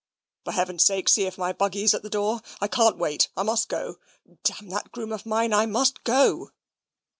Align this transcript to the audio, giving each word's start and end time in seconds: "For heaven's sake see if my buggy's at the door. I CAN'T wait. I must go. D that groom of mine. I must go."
"For 0.45 0.53
heaven's 0.53 0.83
sake 0.83 1.07
see 1.07 1.25
if 1.25 1.37
my 1.37 1.53
buggy's 1.53 1.93
at 1.93 2.01
the 2.01 2.09
door. 2.09 2.41
I 2.59 2.67
CAN'T 2.67 2.97
wait. 2.97 3.29
I 3.37 3.43
must 3.43 3.69
go. 3.69 3.97
D 4.41 4.51
that 4.61 4.91
groom 4.91 5.11
of 5.11 5.27
mine. 5.27 5.53
I 5.53 5.67
must 5.67 6.03
go." 6.03 6.49